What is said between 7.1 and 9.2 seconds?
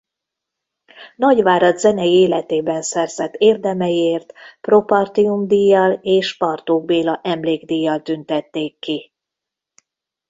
Emlékdíjjal tüntették ki.